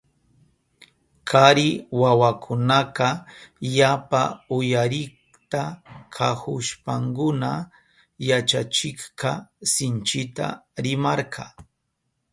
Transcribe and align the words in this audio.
Kari 1.29 1.69
wawakunaka 2.01 3.07
yapa 3.77 4.21
uyarikta 4.57 5.61
kahushpankuna 6.15 7.49
yachachikka 8.29 9.29
sinchita 9.73 10.45
rimarka. 10.83 11.43